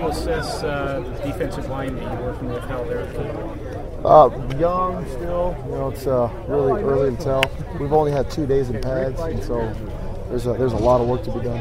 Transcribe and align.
you 0.00 0.08
assess 0.08 0.62
uh, 0.62 1.00
the 1.00 1.28
defensive 1.28 1.68
line 1.68 1.94
that 1.96 2.02
you're 2.02 2.32
working 2.32 2.48
with, 2.48 2.64
how 2.64 2.82
they're 2.84 3.06
uh, 4.04 4.30
young 4.58 5.06
still, 5.08 5.54
you 5.66 5.72
know, 5.72 5.90
it's 5.90 6.06
uh, 6.06 6.30
really 6.48 6.82
early 6.82 7.14
to 7.14 7.22
tell. 7.22 7.50
We've 7.78 7.92
only 7.92 8.12
had 8.12 8.30
two 8.30 8.46
days 8.46 8.70
in 8.70 8.80
pads, 8.80 9.20
and 9.20 9.42
so 9.44 9.58
there's 10.30 10.46
a, 10.46 10.54
there's 10.54 10.72
a 10.72 10.76
lot 10.76 11.02
of 11.02 11.08
work 11.08 11.22
to 11.24 11.32
be 11.32 11.40
done. 11.40 11.58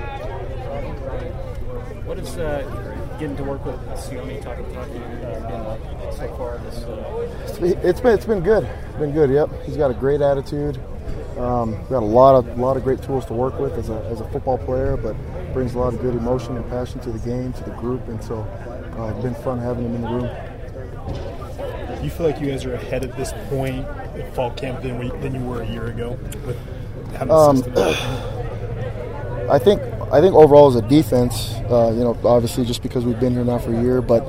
What 2.05 2.17
is 2.17 2.37
uh, 2.37 3.17
getting 3.19 3.35
to 3.35 3.43
work 3.43 3.65
with 3.65 3.75
Sione 3.97 4.41
Takitaki 4.41 5.43
uh, 5.43 5.49
been 5.49 5.63
like 5.65 6.13
so 6.13 6.37
far? 6.37 6.57
This, 6.59 6.83
uh... 6.83 7.79
it's 7.83 7.99
been 7.99 8.13
it's 8.13 8.25
been 8.25 8.41
good. 8.41 8.63
It's 8.63 8.99
been 8.99 9.11
good. 9.11 9.29
Yep, 9.31 9.49
he's 9.65 9.75
got 9.75 9.91
a 9.91 9.93
great 9.93 10.21
attitude. 10.21 10.79
Um, 11.39 11.71
we 11.83 11.89
got 11.89 12.03
a 12.03 12.05
lot 12.05 12.35
of 12.35 12.59
lot 12.59 12.75
of 12.75 12.83
great 12.83 13.01
tools 13.01 13.25
to 13.27 13.33
work 13.33 13.57
with 13.59 13.73
as 13.73 13.89
a, 13.89 13.95
as 14.11 14.19
a 14.19 14.27
football 14.29 14.57
player, 14.57 14.97
but 14.97 15.15
brings 15.53 15.73
a 15.73 15.79
lot 15.79 15.93
of 15.93 16.01
good 16.01 16.13
emotion 16.13 16.57
and 16.57 16.69
passion 16.69 16.99
to 16.99 17.11
the 17.11 17.19
game, 17.19 17.53
to 17.53 17.63
the 17.63 17.71
group, 17.71 18.05
and 18.09 18.21
so 18.21 18.41
uh, 18.97 19.13
it's 19.13 19.23
been 19.23 19.35
fun 19.35 19.57
having 19.57 19.85
him 19.85 19.95
in 19.95 20.01
the 20.01 20.09
room. 20.09 21.97
Do 21.97 22.03
you 22.03 22.09
feel 22.09 22.25
like 22.25 22.41
you 22.41 22.47
guys 22.47 22.65
are 22.65 22.73
ahead 22.73 23.03
at 23.03 23.15
this 23.15 23.31
point 23.49 23.85
at 23.85 24.35
fall 24.35 24.51
camp 24.51 24.81
than, 24.81 24.99
we, 24.99 25.09
than 25.19 25.33
you 25.33 25.41
were 25.41 25.61
a 25.61 25.67
year 25.67 25.87
ago 25.87 26.19
with 26.45 26.57
having 27.13 27.33
um, 27.33 27.63
I 29.49 29.59
think 29.59 29.81
I 30.11 30.21
think 30.21 30.35
overall 30.35 30.67
as 30.67 30.75
a 30.75 30.81
defense, 30.81 31.53
uh, 31.69 31.93
you 31.95 32.03
know, 32.03 32.17
obviously 32.23 32.65
just 32.65 32.83
because 32.83 33.05
we've 33.05 33.19
been 33.19 33.33
here 33.33 33.45
now 33.45 33.59
for 33.59 33.73
a 33.73 33.81
year, 33.81 34.01
but 34.01 34.23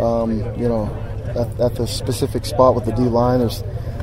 um, 0.00 0.32
you 0.58 0.68
know, 0.68 0.86
at, 1.28 1.60
at, 1.60 1.74
the 1.74 1.86
specific 1.86 2.44
spot 2.44 2.74
with 2.74 2.84
the 2.84 2.92
D 2.92 3.02
line, 3.02 3.40
there's 3.40 3.62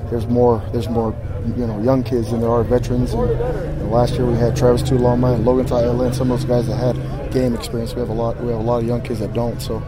there's 0.10 0.28
more 0.28 0.64
there's 0.72 0.90
more 0.90 1.16
you 1.46 1.68
know 1.68 1.82
young 1.82 2.04
kids 2.04 2.32
and 2.32 2.42
there 2.42 2.50
are 2.50 2.64
veterans. 2.64 3.14
And, 3.14 3.32
and 3.32 3.92
last 3.92 4.14
year 4.14 4.26
we 4.26 4.38
had 4.38 4.56
Travis 4.56 4.84
Tuiloma 4.84 5.36
and 5.36 5.46
Logan 5.46 5.66
Ta'ela 5.66 6.06
and 6.06 6.16
some 6.16 6.32
of 6.32 6.40
those 6.40 6.48
guys 6.48 6.68
that 6.68 6.76
had 6.76 7.32
game 7.32 7.56
experience. 7.56 7.94
We 7.94 8.00
have 8.00 8.10
a 8.10 8.14
lot 8.14 8.42
we 8.42 8.52
have 8.52 8.60
a 8.60 8.64
lot 8.64 8.82
of 8.82 8.88
young 8.88 9.02
kids 9.02 9.20
that 9.20 9.34
don't. 9.34 9.62
So 9.62 9.80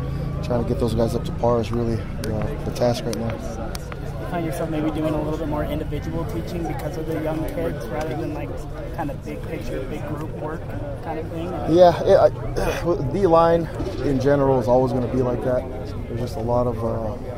trying 0.43 0.63
to 0.63 0.69
get 0.69 0.79
those 0.79 0.93
guys 0.93 1.15
up 1.15 1.23
to 1.25 1.31
par 1.33 1.61
is 1.61 1.71
really 1.71 1.99
uh, 2.01 2.65
the 2.65 2.71
task 2.75 3.05
right 3.05 3.15
now 3.15 3.31
You 3.31 4.27
find 4.29 4.45
yourself 4.45 4.69
maybe 4.69 4.91
doing 4.91 5.13
a 5.13 5.21
little 5.21 5.37
bit 5.37 5.47
more 5.47 5.63
individual 5.63 6.25
teaching 6.25 6.63
because 6.67 6.97
of 6.97 7.05
the 7.05 7.21
young 7.23 7.39
kids 7.53 7.85
rather 7.87 8.15
than 8.17 8.33
like 8.33 8.49
kind 8.95 9.09
of 9.09 9.23
big 9.23 9.41
picture, 9.47 9.81
big 9.83 10.05
group 10.09 10.31
work 10.37 10.61
kind 11.03 11.19
of 11.19 11.29
thing? 11.31 11.47
Yeah, 11.73 11.93
it, 12.03 13.13
D 13.13 13.27
line 13.27 13.67
in 14.03 14.19
general 14.19 14.59
is 14.59 14.67
always 14.67 14.91
going 14.91 15.07
to 15.07 15.15
be 15.15 15.21
like 15.21 15.43
that. 15.45 15.63
There's 16.07 16.19
just 16.19 16.35
a 16.35 16.41
lot 16.41 16.67
of. 16.67 16.83
Uh, 16.83 17.32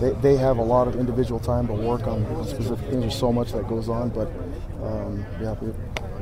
they, 0.00 0.10
they 0.20 0.36
have 0.36 0.58
a 0.58 0.62
lot 0.62 0.88
of 0.88 0.96
individual 0.96 1.40
time 1.40 1.66
to 1.68 1.72
work 1.72 2.06
on 2.06 2.24
specific 2.46 2.88
things. 2.88 3.00
There's 3.00 3.18
so 3.18 3.32
much 3.32 3.52
that 3.52 3.68
goes 3.68 3.88
on, 3.88 4.10
but 4.10 4.28
um, 4.82 5.24
yeah, 5.40 5.54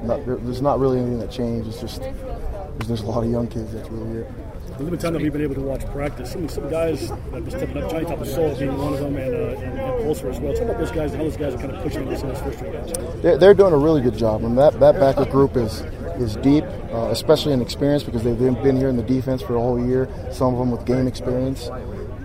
not, 0.02 0.24
there's 0.26 0.62
not 0.62 0.78
really 0.78 0.98
anything 0.98 1.18
that 1.18 1.30
changed. 1.30 1.68
It's 1.68 1.80
just 1.80 2.00
there's, 2.00 2.88
there's 2.88 3.00
a 3.02 3.06
lot 3.06 3.24
of 3.24 3.30
young 3.30 3.46
kids. 3.48 3.72
That's 3.72 3.88
really 3.90 4.20
it 4.20 4.30
the 4.78 4.84
limited 4.84 5.02
time 5.02 5.12
that 5.12 5.22
we've 5.22 5.32
been 5.32 5.42
able 5.42 5.56
to 5.56 5.60
watch 5.60 5.84
practice, 5.86 6.30
some, 6.32 6.48
some 6.48 6.70
guys 6.70 7.08
that 7.08 7.18
have 7.18 7.44
been 7.44 7.50
stepping 7.50 7.82
up, 7.82 7.90
Johnny 7.90 8.04
Tapusoa 8.04 8.56
being 8.58 8.78
one 8.78 8.94
of 8.94 9.00
them, 9.00 9.16
and, 9.16 9.34
uh, 9.34 9.60
and, 9.60 9.78
and 9.78 10.04
Pulser 10.04 10.30
as 10.30 10.38
well. 10.38 10.52
Talk 10.52 10.62
about 10.62 10.78
those 10.78 10.92
guys 10.92 11.12
and 11.12 11.20
how 11.20 11.24
those 11.24 11.36
guys 11.36 11.54
are 11.54 11.58
kind 11.58 11.72
of 11.72 11.82
pushing 11.82 12.08
this 12.08 12.22
in 12.22 12.28
this 12.28 12.40
first 12.40 12.60
guys. 12.60 13.22
They're, 13.22 13.36
they're 13.36 13.54
doing 13.54 13.72
a 13.72 13.76
really 13.76 14.00
good 14.00 14.16
job, 14.16 14.44
and 14.44 14.56
that, 14.56 14.78
that 14.78 14.94
backer 15.00 15.24
group 15.24 15.56
is 15.56 15.82
is 16.18 16.34
deep, 16.36 16.64
uh, 16.92 17.10
especially 17.10 17.52
in 17.52 17.62
experience 17.62 18.02
because 18.02 18.24
they've 18.24 18.38
been 18.38 18.76
here 18.76 18.88
in 18.88 18.96
the 18.96 19.04
defense 19.04 19.40
for 19.40 19.54
a 19.54 19.60
whole 19.60 19.78
year. 19.78 20.08
Some 20.32 20.52
of 20.52 20.58
them 20.58 20.72
with 20.72 20.84
game 20.84 21.06
experience. 21.06 21.70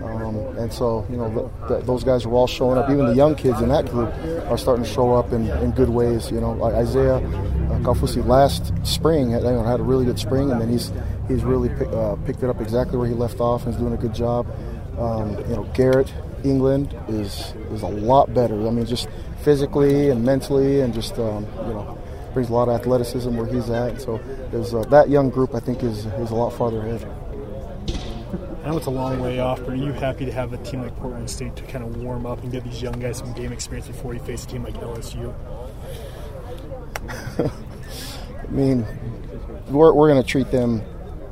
Um, 0.04 0.36
and 0.58 0.72
so, 0.72 1.06
you 1.10 1.16
know, 1.16 1.50
those 1.68 2.04
guys 2.04 2.26
are 2.26 2.32
all 2.32 2.46
showing 2.46 2.78
up. 2.78 2.90
Even 2.90 3.06
the 3.06 3.14
young 3.14 3.34
kids 3.34 3.60
in 3.60 3.68
that 3.70 3.90
group 3.90 4.12
are 4.50 4.58
starting 4.58 4.84
to 4.84 4.90
show 4.90 5.14
up 5.14 5.32
in, 5.32 5.48
in 5.48 5.70
good 5.70 5.88
ways. 5.88 6.30
You 6.30 6.40
know, 6.40 6.52
like 6.52 6.74
Isaiah 6.74 7.16
uh, 7.16 8.22
last 8.22 8.72
spring 8.86 9.30
had, 9.30 9.42
you 9.42 9.50
know, 9.50 9.62
had 9.62 9.80
a 9.80 9.82
really 9.82 10.04
good 10.04 10.18
spring, 10.18 10.50
and 10.50 10.60
then 10.60 10.68
he's 10.68 10.92
he's 11.28 11.42
really 11.42 11.68
pick, 11.70 11.88
uh, 11.88 12.16
picked 12.26 12.42
it 12.42 12.50
up 12.50 12.60
exactly 12.60 12.98
where 12.98 13.08
he 13.08 13.14
left 13.14 13.40
off 13.40 13.64
and 13.64 13.74
is 13.74 13.80
doing 13.80 13.94
a 13.94 13.96
good 13.96 14.14
job. 14.14 14.46
Um, 14.98 15.38
you 15.48 15.56
know, 15.56 15.64
Garrett 15.74 16.12
England 16.44 16.94
is 17.08 17.54
is 17.72 17.82
a 17.82 17.88
lot 17.88 18.32
better. 18.34 18.66
I 18.66 18.70
mean, 18.70 18.86
just 18.86 19.08
physically 19.42 20.10
and 20.10 20.24
mentally, 20.24 20.80
and 20.80 20.92
just 20.92 21.18
um, 21.18 21.46
you 21.66 21.72
know, 21.72 21.98
brings 22.34 22.50
a 22.50 22.52
lot 22.52 22.68
of 22.68 22.80
athleticism 22.80 23.34
where 23.36 23.46
he's 23.46 23.70
at. 23.70 24.00
So 24.00 24.20
there's 24.50 24.74
uh, 24.74 24.82
that 24.90 25.08
young 25.08 25.30
group. 25.30 25.54
I 25.54 25.60
think 25.60 25.82
is 25.82 26.06
is 26.06 26.30
a 26.30 26.34
lot 26.34 26.50
farther 26.50 26.80
ahead. 26.80 27.23
I 28.64 28.68
know 28.68 28.78
it's 28.78 28.86
a 28.86 28.90
long 28.90 29.20
way 29.20 29.40
off, 29.40 29.60
but 29.60 29.74
are 29.74 29.76
you 29.76 29.92
happy 29.92 30.24
to 30.24 30.32
have 30.32 30.54
a 30.54 30.56
team 30.56 30.80
like 30.80 30.96
Portland 30.96 31.28
State 31.28 31.54
to 31.56 31.62
kind 31.64 31.84
of 31.84 31.98
warm 31.98 32.24
up 32.24 32.42
and 32.42 32.50
get 32.50 32.64
these 32.64 32.80
young 32.80 32.98
guys 32.98 33.18
some 33.18 33.34
game 33.34 33.52
experience 33.52 33.86
before 33.88 34.14
you 34.14 34.20
face 34.20 34.44
a 34.44 34.46
team 34.46 34.64
like 34.64 34.72
LSU? 34.76 35.34
I 38.42 38.50
mean, 38.50 38.86
we're, 39.68 39.92
we're 39.92 40.08
going 40.08 40.22
to 40.22 40.26
treat 40.26 40.50
them 40.50 40.80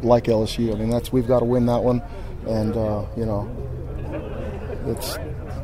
like 0.02 0.24
LSU. 0.24 0.74
I 0.74 0.78
mean, 0.78 0.90
that's 0.90 1.10
we've 1.10 1.26
got 1.26 1.38
to 1.38 1.46
win 1.46 1.64
that 1.66 1.82
one, 1.82 2.02
and 2.46 2.76
uh, 2.76 3.06
you 3.16 3.24
know, 3.24 3.48
it's 4.88 5.16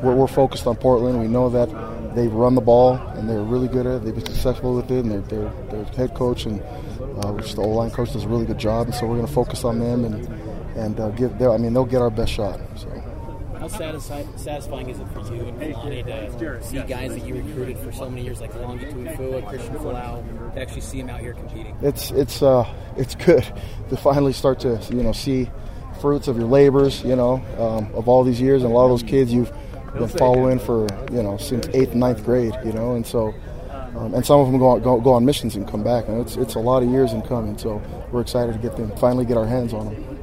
we're, 0.03 0.15
we're, 0.15 0.27
focused 0.27 0.67
on 0.67 0.77
Portland. 0.77 1.21
We 1.21 1.28
know 1.28 1.51
that 1.51 2.15
they've 2.15 2.33
run 2.33 2.55
the 2.55 2.62
ball 2.62 2.97
and 2.97 3.28
they're 3.28 3.43
really 3.43 3.69
good 3.69 3.87
at 3.87 3.97
it. 3.97 4.05
They've 4.05 4.15
been 4.15 4.25
successful 4.25 4.75
with 4.75 4.91
it, 4.91 5.05
and 5.05 5.11
their 5.11 5.21
their, 5.21 5.51
their 5.71 5.84
head 5.97 6.15
coach 6.15 6.47
and 6.47 6.62
uh, 6.62 7.33
which 7.33 7.53
the 7.53 7.61
O 7.61 7.69
line 7.69 7.91
coach 7.91 8.15
does 8.15 8.25
a 8.25 8.28
really 8.28 8.47
good 8.47 8.59
job. 8.59 8.87
And 8.87 8.95
so 8.95 9.05
we're 9.05 9.17
going 9.17 9.27
to 9.27 9.33
focus 9.34 9.65
on 9.65 9.81
them 9.81 10.07
and 10.07 10.47
and 10.78 11.00
uh, 11.00 11.09
give. 11.11 11.39
Their, 11.39 11.50
I 11.50 11.59
mean, 11.59 11.72
they'll 11.72 11.84
get 11.84 12.00
our 12.00 12.11
best 12.11 12.33
shot. 12.33 12.61
So. 12.77 12.89
How 13.59 13.66
satisfying 13.66 14.89
is 14.89 15.00
it 15.00 15.09
for 15.09 15.34
you 15.34 15.47
and 15.47 15.61
Kalani 15.61 16.39
to 16.39 16.62
see 16.62 16.81
guys 16.83 17.11
that 17.11 17.27
you 17.27 17.34
recruited 17.34 17.78
for 17.78 17.91
so 17.91 18.09
many 18.09 18.22
years, 18.22 18.41
like 18.41 18.55
Longitude 18.55 18.94
Tuifua, 18.94 19.49
Christian 19.49 19.75
Folau, 19.75 20.55
to 20.55 20.61
actually 20.61 20.81
see 20.81 21.00
them 21.00 21.11
out 21.11 21.21
here 21.21 21.34
competing? 21.34 21.77
It's 21.83 22.12
it's 22.12 22.41
uh 22.41 22.72
it's 22.97 23.16
good 23.16 23.44
to 23.91 23.97
finally 23.97 24.33
start 24.33 24.61
to 24.61 24.81
you 24.91 25.03
know 25.03 25.12
see 25.12 25.50
fruits 26.00 26.28
of 26.28 26.37
your 26.37 26.47
labors, 26.47 27.03
you 27.03 27.16
know, 27.16 27.43
um, 27.59 27.93
of 27.95 28.09
all 28.09 28.22
these 28.22 28.41
years, 28.41 28.62
and 28.62 28.71
a 28.71 28.75
lot 28.75 28.84
of 28.84 28.91
those 28.91 29.03
kids 29.03 29.33
you've 29.33 29.53
been 29.95 30.09
following 30.09 30.60
for 30.60 30.87
you 31.10 31.22
know 31.22 31.37
since 31.37 31.66
eighth 31.75 31.91
and 31.91 32.00
ninth 32.00 32.25
grade, 32.25 32.55
you 32.65 32.72
know, 32.72 32.95
and 32.95 33.06
so. 33.06 33.34
Um, 33.97 34.15
and 34.15 34.25
some 34.25 34.39
of 34.39 34.47
them 34.47 34.59
go 34.59 34.69
on, 34.69 34.83
go, 34.83 35.00
go 35.00 35.12
on 35.15 35.25
missions 35.25 35.56
and 35.56 35.66
come 35.66 35.83
back, 35.83 36.06
and 36.09 36.21
it's 36.21 36.37
it's 36.37 36.55
a 36.55 36.59
lot 36.60 36.83
of 36.83 36.91
years 36.91 37.15
in 37.15 37.22
coming. 37.22 37.56
So 37.59 37.83
we're 38.12 38.21
excited 38.21 38.53
to 38.53 38.59
get 38.59 38.77
them 38.77 38.95
finally 38.97 39.25
get 39.25 39.37
our 39.37 39.47
hands 39.47 39.72
on 39.72 39.87
them. 39.87 40.18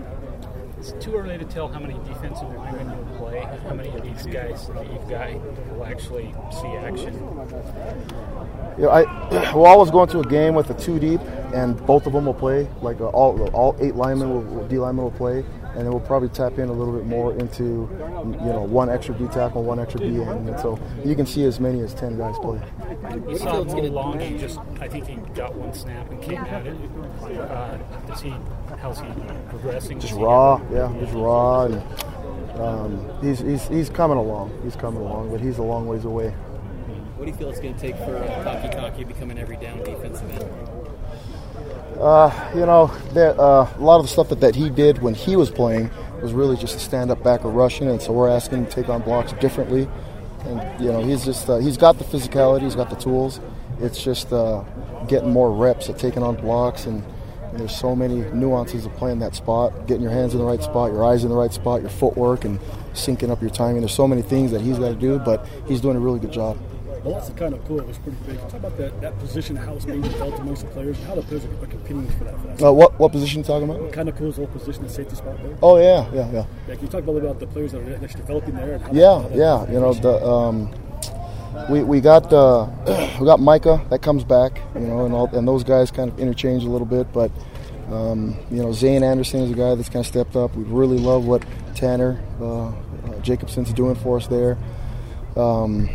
It's 0.88 1.03
too 1.03 1.16
early 1.16 1.35
to 1.40 1.46
tell 1.46 1.68
how 1.68 1.79
many 1.79 1.96
defensive 2.07 2.47
linemen 2.53 2.96
you'll 2.96 3.18
play. 3.18 3.40
How 3.40 3.73
many 3.73 3.90
of 3.90 4.03
these 4.03 4.28
guys 4.28 4.68
that 4.68 4.85
you've 4.85 5.09
got 5.09 5.34
will 5.72 5.84
actually 5.84 6.31
see 6.51 6.68
action? 6.78 7.16
I 8.78 9.01
well, 9.56 9.66
I 9.66 9.75
was 9.75 9.90
going 9.90 10.09
to 10.09 10.19
a 10.19 10.25
game 10.25 10.53
with 10.53 10.69
a 10.69 10.75
two 10.75 11.00
deep, 11.00 11.22
and 11.56 11.84
both 11.88 12.06
of 12.06 12.13
them 12.13 12.28
will 12.28 12.35
play. 12.35 12.68
Like 12.84 13.01
uh, 13.01 13.07
all 13.07 13.50
all 13.50 13.75
eight 13.79 13.96
linemen, 13.96 14.29
will, 14.29 14.68
D 14.68 14.78
linemen 14.78 15.06
will 15.06 15.12
play, 15.12 15.44
and 15.75 15.83
then 15.85 15.91
we'll 15.91 15.99
probably 15.99 16.29
tap 16.29 16.57
in 16.57 16.69
a 16.69 16.71
little 16.71 16.93
bit 16.93 17.05
more 17.05 17.33
into 17.33 17.63
you 17.63 18.53
know 18.53 18.63
one 18.63 18.89
extra 18.89 19.13
D 19.15 19.27
tackle, 19.27 19.63
one 19.63 19.79
extra 19.79 19.99
D 19.99 20.21
end, 20.21 20.49
and 20.49 20.59
so 20.59 20.79
you 21.03 21.15
can 21.15 21.25
see 21.25 21.43
as 21.43 21.59
many 21.59 21.81
as 21.81 21.93
ten 21.93 22.17
guys 22.17 22.35
play. 22.39 22.61
You 23.27 23.37
saw 23.37 23.63
Mo 23.63 23.81
Long. 23.81 24.19
He 24.19 24.37
just 24.37 24.59
I 24.79 24.87
think 24.87 25.07
he 25.07 25.15
got 25.33 25.53
one 25.55 25.73
snap 25.73 26.09
and 26.09 26.21
came 26.21 26.37
at 26.37 26.65
it. 26.65 26.75
Uh, 27.21 27.77
does 28.07 28.21
he? 28.21 28.33
How's 28.81 28.99
he 28.99 29.07
progressing? 29.49 29.99
Just 29.99 30.13
raw, 30.13 30.61
yeah, 30.71 30.93
just 30.99 31.13
raw, 31.13 31.65
and 31.65 31.83
um, 32.59 33.21
he's, 33.21 33.39
he's 33.39 33.67
he's 33.67 33.89
coming 33.89 34.17
along. 34.17 34.57
He's 34.63 34.75
coming 34.75 35.01
along, 35.01 35.29
but 35.31 35.41
he's 35.41 35.57
a 35.57 35.63
long 35.63 35.87
ways 35.87 36.05
away. 36.05 36.29
What 37.15 37.25
do 37.25 37.31
you 37.31 37.37
feel 37.37 37.49
it's 37.49 37.59
going 37.59 37.73
to 37.73 37.79
take 37.79 37.95
for 37.97 38.15
uh, 38.17 38.27
Takitaki 38.43 38.99
to 38.99 39.05
become 39.05 39.31
an 39.31 39.37
every 39.37 39.55
down 39.57 39.77
defensive 39.79 40.29
end? 40.31 40.44
Uh, 42.00 42.51
you 42.53 42.66
know, 42.66 42.88
that, 43.13 43.39
uh, 43.39 43.69
a 43.78 43.81
lot 43.81 43.97
of 43.97 44.03
the 44.03 44.09
stuff 44.09 44.29
that, 44.29 44.41
that 44.41 44.56
he 44.56 44.69
did 44.69 45.01
when 45.01 45.13
he 45.13 45.35
was 45.35 45.50
playing 45.50 45.89
was 46.22 46.33
really 46.33 46.57
just 46.57 46.75
a 46.75 46.79
stand 46.79 47.11
up 47.11 47.23
back 47.23 47.45
or 47.45 47.51
rushing, 47.51 47.89
and 47.89 48.01
so 48.01 48.11
we're 48.11 48.29
asking 48.29 48.59
him 48.59 48.66
to 48.66 48.72
take 48.72 48.89
on 48.89 49.01
blocks 49.01 49.33
differently. 49.33 49.88
And 50.45 50.84
you 50.84 50.91
know, 50.91 51.03
he's 51.03 51.25
just 51.25 51.50
uh, 51.50 51.57
he's 51.57 51.78
got 51.78 51.97
the 51.97 52.03
physicality, 52.03 52.61
he's 52.61 52.75
got 52.75 52.89
the 52.89 52.95
tools. 52.95 53.39
It's 53.79 54.03
just 54.03 54.31
uh, 54.31 54.61
getting 55.07 55.31
more 55.31 55.51
reps 55.51 55.89
at 55.89 55.97
taking 55.97 56.23
on 56.23 56.35
blocks 56.35 56.85
and 56.85 57.03
and 57.55 57.61
there's 57.61 57.78
so 57.78 57.95
many 57.95 58.16
nuances 58.34 58.85
of 58.85 58.94
playing 58.97 59.19
that 59.19 59.34
spot, 59.34 59.88
getting 59.88 60.03
your 60.03 60.11
hands 60.11 60.34
in 60.34 60.39
the 60.39 60.45
right 60.45 60.61
spot, 60.61 60.91
your 60.91 61.05
eyes 61.05 61.23
in 61.23 61.29
the 61.29 61.38
right 61.38 61.53
spot, 61.53 61.79
your 61.79 61.90
footwork, 61.90 62.43
and 62.43 62.59
syncing 62.93 63.29
up 63.29 63.40
your 63.40 63.49
timing. 63.49 63.79
There's 63.79 63.93
so 63.93 64.09
many 64.09 64.22
things 64.23 64.52
that 64.52 64.59
he's 64.59 64.78
got 64.78 64.90
to 64.90 64.96
do, 64.96 65.19
but 65.19 65.47
he's 65.66 65.79
doing 65.79 65.96
a 65.96 65.99
really 66.02 66.19
good 66.19 66.34
job. 66.34 66.58
Well, 67.05 67.13
that's 67.13 67.29
kind 67.37 67.53
of 67.53 67.63
cool. 67.66 67.79
It 67.79 67.85
was 67.85 67.99
pretty 67.99 68.17
big. 68.25 68.40
Talk 68.40 68.55
about 68.55 68.78
that, 68.78 68.99
that 68.99 69.19
position, 69.19 69.55
how 69.55 69.75
it's 69.75 69.85
being 69.85 70.02
developed 70.02 70.40
amongst 70.40 70.63
the 70.63 70.69
players, 70.69 70.97
how 71.03 71.13
the 71.13 71.22
players 71.22 71.46
are 71.46 71.67
competing 71.67 72.07
for 72.07 72.23
that. 72.23 72.41
For 72.41 72.47
that 72.47 72.67
uh, 72.67 72.73
what 72.73 72.99
what 72.99 73.11
position 73.11 73.41
you 73.41 73.43
talking 73.46 73.69
about? 73.69 73.93
Kind 73.93 74.09
of 74.09 74.17
cool 74.17 74.29
is 74.29 74.37
the 74.37 74.47
position, 74.47 74.81
the 74.81 74.90
safety 74.90 75.16
spot 75.16 75.37
there. 75.43 75.55
Oh 75.61 75.78
yeah, 75.78 76.09
yeah, 76.11 76.31
yeah. 76.31 76.46
Yeah, 76.67 76.73
can 76.73 76.84
you 76.84 76.87
talk 76.87 77.03
a 77.03 77.11
little 77.11 77.22
bit 77.22 77.29
about 77.29 77.40
the 77.40 77.46
players 77.46 77.73
that 77.73 77.84
are 77.84 78.03
actually 78.03 78.22
developing 78.22 78.55
there? 78.55 78.81
yeah, 78.91 79.28
yeah. 79.35 79.72
You 79.72 79.79
know 79.79 79.93
the. 79.93 80.25
Um, 80.25 80.73
we, 81.69 81.84
we 81.84 82.02
got 82.02 82.34
uh, 82.34 82.67
we 83.19 83.25
got 83.25 83.40
Micah 83.40 83.85
that 83.91 84.02
comes 84.02 84.23
back, 84.23 84.59
you 84.73 84.81
know, 84.81 85.05
and 85.05 85.13
all, 85.13 85.28
and 85.28 85.47
those 85.47 85.63
guys 85.63 85.91
kind 85.91 86.11
of 86.11 86.19
interchange 86.19 86.63
a 86.63 86.69
little 86.69 86.87
bit, 86.87 87.13
but 87.13 87.31
um, 87.91 88.35
you 88.49 88.63
know, 88.63 88.73
Zayne 88.73 89.03
Anderson 89.03 89.41
is 89.41 89.52
a 89.52 89.53
guy 89.53 89.75
that's 89.75 89.90
kind 89.90 90.03
of 90.03 90.07
stepped 90.07 90.35
up. 90.35 90.55
We 90.55 90.63
really 90.63 90.97
love 90.97 91.28
what 91.28 91.46
Tanner 91.75 92.19
uh, 92.41 92.69
uh, 92.69 92.73
Jacobson's 93.22 93.72
doing 93.73 93.93
for 93.93 94.17
us 94.17 94.25
there. 94.25 94.57
Um, 95.35 95.87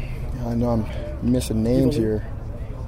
I 0.47 0.55
know 0.55 0.71
I'm 0.71 1.33
missing 1.33 1.63
names 1.63 1.97
here. 1.97 2.21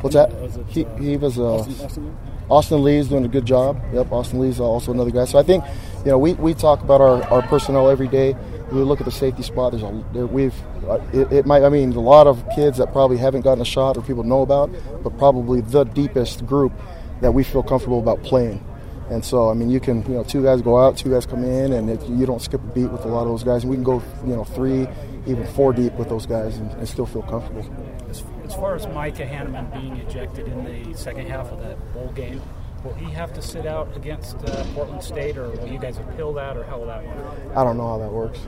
What's 0.01 0.15
that? 0.15 0.33
He, 0.69 0.85
he 0.99 1.17
was 1.17 1.39
uh, 1.39 1.55
Austin, 1.55 1.85
Austin? 1.85 2.19
Austin 2.51 2.83
Lee's 2.83 3.09
doing 3.09 3.25
a 3.25 3.29
good 3.29 3.47
job. 3.47 3.81
Yep, 3.93 4.11
Austin 4.11 4.41
Lee's 4.41 4.59
also 4.59 4.93
another 4.93 5.11
guy. 5.11 5.25
So 5.27 5.39
I 5.39 5.43
think, 5.43 5.65
you 6.05 6.11
know, 6.11 6.19
we, 6.19 6.35
we 6.35 6.55
talk 6.55 6.83
about 6.83 7.01
our, 7.01 7.23
our 7.25 7.43
personnel 7.43 7.89
every 7.89 8.09
day. 8.09 8.35
We 8.73 8.81
look 8.81 9.01
at 9.01 9.05
the 9.05 9.13
safety 9.13 9.43
spot. 9.43 9.73
There's 9.73 9.85
a 9.85 10.05
there, 10.13 10.27
we've 10.27 10.55
uh, 10.89 10.99
it, 11.13 11.31
it 11.31 11.47
might 11.47 11.63
I 11.63 11.69
mean 11.69 11.93
a 11.93 12.01
lot 12.01 12.27
of 12.27 12.43
kids 12.55 12.79
that 12.79 12.91
probably 12.91 13.19
haven't 13.19 13.43
gotten 13.43 13.61
a 13.61 13.67
shot 13.67 13.97
or 13.97 14.03
people 14.03 14.25
know 14.25 14.43
about, 14.43 14.71
but 15.05 15.17
probably 15.19 15.61
the 15.61 15.85
deepest 15.85 16.47
group 16.47 16.73
that 17.21 17.33
we 17.33 17.45
feel 17.45 17.63
comfortable 17.63 17.99
about 17.99 18.23
playing. 18.23 18.65
And 19.13 19.23
so 19.25 19.51
I 19.51 19.55
mean 19.55 19.69
you 19.69 19.79
can 19.81 20.03
you 20.05 20.15
know 20.15 20.25
two 20.25 20.43
guys 20.43 20.63
go 20.63 20.79
out, 20.79 20.97
two 20.97 21.11
guys 21.11 21.27
come 21.27 21.45
in, 21.45 21.75
and 21.75 21.91
it, 21.91 22.03
you 22.09 22.25
don't 22.25 22.41
skip 22.41 22.63
a 22.63 22.67
beat 22.69 22.91
with 22.91 23.05
a 23.05 23.09
lot 23.09 23.23
of 23.23 23.29
those 23.29 23.45
guys. 23.45 23.63
And 23.63 23.71
we 23.71 23.77
can 23.77 23.85
go 23.85 24.03
you 24.27 24.35
know 24.35 24.45
three, 24.45 24.89
even 25.27 25.47
four 25.49 25.73
deep 25.73 25.93
with 25.95 26.09
those 26.09 26.25
guys 26.27 26.57
and, 26.57 26.71
and 26.73 26.89
still 26.89 27.07
feel 27.07 27.23
comfortable. 27.23 27.65
As, 28.09 28.25
as 28.45 28.55
far 28.55 28.75
as 28.75 28.87
Micah 28.89 29.27
Hannemann 29.27 29.71
being 29.73 29.97
ejected 29.99 30.49
in 30.49 30.65
the 30.65 30.97
second 30.97 31.27
half 31.29 31.53
of 31.53 31.61
that 31.61 31.77
bowl 31.93 32.11
game, 32.15 32.41
will 32.85 32.95
he 32.95 33.11
have 33.13 33.33
to 33.35 33.43
sit 33.43 33.67
out 33.67 33.95
against 33.97 34.37
uh, 34.47 34.65
Portland 34.75 35.03
State, 35.03 35.37
or 35.37 35.51
will 35.51 35.69
you 35.69 35.79
guys 35.79 35.99
appeal 35.99 36.33
that, 36.35 36.57
or 36.57 36.65
how 36.65 36.79
will 36.79 36.87
that 36.87 37.05
work? 37.05 37.35
I 37.55 37.65
don't 37.65 37.77
know 37.77 37.89
how 37.89 37.99
that 37.99 38.11
works. 38.11 38.41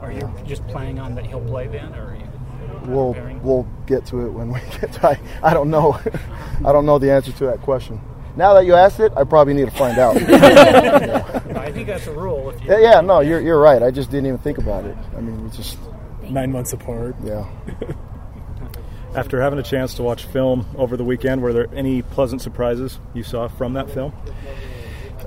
Are 0.00 0.10
you 0.12 0.32
just 0.46 0.66
planning 0.68 0.98
on 0.98 1.14
that 1.16 1.26
he'll 1.26 1.44
play 1.44 1.66
then, 1.66 1.94
or 1.94 2.12
are 2.12 2.16
you 2.16 2.26
We'll 2.86 3.12
preparing? 3.12 3.42
we'll 3.42 3.68
get 3.86 4.06
to 4.06 4.24
it 4.26 4.30
when 4.30 4.52
we 4.52 4.60
get 4.80 4.92
to. 4.94 5.06
I, 5.08 5.20
I 5.42 5.52
don't 5.52 5.68
know. 5.70 6.00
I 6.64 6.72
don't 6.72 6.86
know 6.86 6.98
the 6.98 7.10
answer 7.12 7.32
to 7.32 7.46
that 7.46 7.60
question. 7.60 8.00
Now 8.40 8.54
that 8.54 8.64
you 8.64 8.74
asked 8.74 9.00
it, 9.00 9.12
I 9.18 9.24
probably 9.24 9.52
need 9.52 9.66
to 9.66 9.70
find 9.70 9.98
out. 9.98 10.16
I 11.56 11.70
think 11.70 11.86
that's 11.86 12.06
a 12.06 12.12
rule. 12.14 12.48
If 12.48 12.64
you, 12.64 12.70
yeah, 12.70 12.78
yeah, 12.78 13.00
no, 13.02 13.20
you're 13.20 13.38
you're 13.38 13.60
right. 13.60 13.82
I 13.82 13.90
just 13.90 14.10
didn't 14.10 14.24
even 14.28 14.38
think 14.38 14.56
about 14.56 14.86
it. 14.86 14.96
I 15.14 15.20
mean, 15.20 15.44
it's 15.46 15.58
just 15.58 15.76
Nine 16.22 16.50
months 16.50 16.72
apart. 16.72 17.16
yeah. 17.22 17.46
After 19.14 19.42
having 19.42 19.58
a 19.58 19.62
chance 19.62 19.92
to 19.94 20.02
watch 20.02 20.24
film 20.24 20.64
over 20.78 20.96
the 20.96 21.04
weekend, 21.04 21.42
were 21.42 21.52
there 21.52 21.66
any 21.74 22.00
pleasant 22.00 22.40
surprises 22.40 22.98
you 23.12 23.24
saw 23.24 23.46
from 23.46 23.74
that 23.74 23.90
film? 23.90 24.14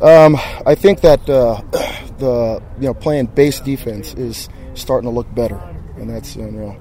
Um, 0.01 0.35
I 0.65 0.73
think 0.73 1.01
that 1.01 1.29
uh, 1.29 1.61
the 2.17 2.63
you 2.79 2.87
know 2.87 2.95
playing 2.95 3.27
base 3.27 3.59
defense 3.59 4.15
is 4.15 4.49
starting 4.73 5.07
to 5.07 5.13
look 5.13 5.31
better, 5.35 5.61
and 5.97 6.09
that's 6.09 6.35
you 6.35 6.49
know 6.49 6.79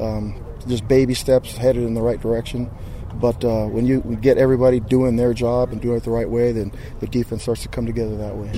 um, 0.00 0.42
just 0.66 0.88
baby 0.88 1.12
steps 1.12 1.58
headed 1.58 1.82
in 1.82 1.92
the 1.92 2.00
right 2.00 2.22
direction. 2.22 2.70
But 3.20 3.44
uh, 3.44 3.66
when 3.66 3.86
you 3.86 4.00
get 4.20 4.38
everybody 4.38 4.80
doing 4.80 5.16
their 5.16 5.32
job 5.34 5.72
and 5.72 5.80
doing 5.80 5.96
it 5.96 6.04
the 6.04 6.10
right 6.10 6.28
way, 6.28 6.52
then 6.52 6.72
the 7.00 7.06
defense 7.06 7.42
starts 7.42 7.62
to 7.62 7.68
come 7.68 7.86
together 7.86 8.16
that 8.16 8.36
way. 8.36 8.52